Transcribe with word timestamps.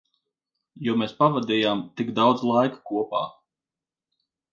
Jo 0.85 0.95
mēs 1.01 1.11
pavadījām 1.19 1.83
tik 2.01 2.09
daudz 2.21 2.45
laika 2.53 2.81
kopā. 2.93 3.21